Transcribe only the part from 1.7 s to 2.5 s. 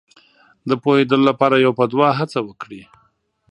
په دوه هڅه